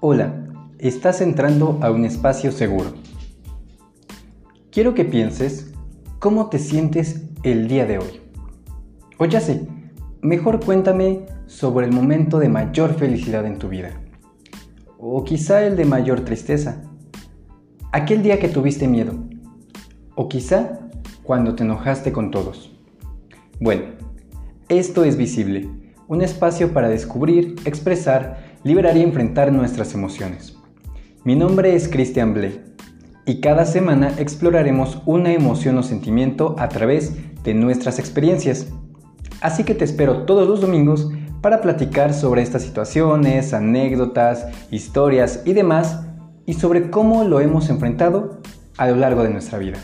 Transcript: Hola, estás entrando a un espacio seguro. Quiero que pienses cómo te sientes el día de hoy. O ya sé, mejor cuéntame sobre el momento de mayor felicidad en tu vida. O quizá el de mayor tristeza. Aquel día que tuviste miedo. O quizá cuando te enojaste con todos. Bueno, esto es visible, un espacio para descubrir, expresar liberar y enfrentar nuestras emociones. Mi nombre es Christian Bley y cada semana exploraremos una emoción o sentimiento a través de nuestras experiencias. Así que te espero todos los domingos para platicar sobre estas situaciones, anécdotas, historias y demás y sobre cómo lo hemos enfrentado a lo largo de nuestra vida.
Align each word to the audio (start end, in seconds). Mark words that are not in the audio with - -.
Hola, 0.00 0.46
estás 0.78 1.20
entrando 1.20 1.78
a 1.80 1.90
un 1.90 2.04
espacio 2.04 2.50
seguro. 2.50 2.92
Quiero 4.70 4.94
que 4.94 5.04
pienses 5.04 5.72
cómo 6.18 6.48
te 6.48 6.58
sientes 6.58 7.22
el 7.42 7.68
día 7.68 7.86
de 7.86 7.98
hoy. 7.98 8.20
O 9.18 9.26
ya 9.26 9.40
sé, 9.40 9.66
mejor 10.22 10.64
cuéntame 10.64 11.26
sobre 11.46 11.86
el 11.86 11.92
momento 11.92 12.38
de 12.38 12.48
mayor 12.48 12.94
felicidad 12.94 13.46
en 13.46 13.58
tu 13.58 13.68
vida. 13.68 13.90
O 14.98 15.22
quizá 15.24 15.64
el 15.64 15.76
de 15.76 15.84
mayor 15.84 16.22
tristeza. 16.24 16.82
Aquel 17.92 18.22
día 18.22 18.40
que 18.40 18.48
tuviste 18.48 18.88
miedo. 18.88 19.12
O 20.14 20.28
quizá 20.28 20.88
cuando 21.22 21.54
te 21.54 21.64
enojaste 21.64 22.12
con 22.12 22.30
todos. 22.30 22.72
Bueno, 23.60 23.84
esto 24.68 25.04
es 25.04 25.16
visible, 25.16 25.68
un 26.08 26.22
espacio 26.22 26.72
para 26.72 26.88
descubrir, 26.88 27.56
expresar 27.64 28.51
liberar 28.64 28.96
y 28.96 29.02
enfrentar 29.02 29.52
nuestras 29.52 29.94
emociones. 29.94 30.56
Mi 31.24 31.34
nombre 31.34 31.74
es 31.74 31.88
Christian 31.88 32.34
Bley 32.34 32.62
y 33.26 33.40
cada 33.40 33.64
semana 33.64 34.12
exploraremos 34.18 35.02
una 35.06 35.32
emoción 35.32 35.78
o 35.78 35.82
sentimiento 35.82 36.54
a 36.58 36.68
través 36.68 37.14
de 37.42 37.54
nuestras 37.54 37.98
experiencias. 37.98 38.68
Así 39.40 39.64
que 39.64 39.74
te 39.74 39.84
espero 39.84 40.24
todos 40.24 40.46
los 40.48 40.60
domingos 40.60 41.10
para 41.40 41.60
platicar 41.60 42.14
sobre 42.14 42.42
estas 42.42 42.62
situaciones, 42.62 43.52
anécdotas, 43.52 44.46
historias 44.70 45.42
y 45.44 45.54
demás 45.54 46.00
y 46.46 46.54
sobre 46.54 46.90
cómo 46.90 47.24
lo 47.24 47.40
hemos 47.40 47.68
enfrentado 47.68 48.40
a 48.76 48.86
lo 48.86 48.96
largo 48.96 49.24
de 49.24 49.30
nuestra 49.30 49.58
vida. 49.58 49.78